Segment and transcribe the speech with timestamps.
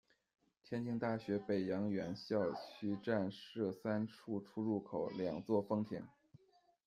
[0.63, 6.01] 天津大学北洋园校区站设三处出入口、两座风亭。